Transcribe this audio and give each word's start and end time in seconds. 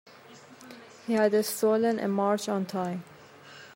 He 1.05 1.13
had 1.13 1.45
stolen 1.45 1.99
a 1.99 2.07
march 2.07 2.49
on 2.49 2.65
Time. 2.65 3.03